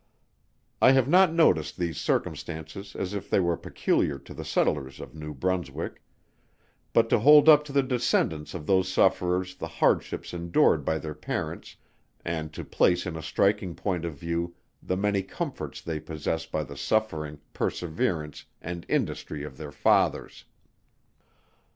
[0.81, 5.13] I have not noticed these circumstances as if they were peculiar to the settlers of
[5.13, 6.01] New Brunswick;
[6.91, 11.13] but to hold up to the descendants of those sufferers the hardships endured by their
[11.13, 11.75] parents;
[12.25, 16.63] and to place in a striking point of view, the many comforts they possess by
[16.63, 20.45] the suffering, perseverance, and industry of their fathers.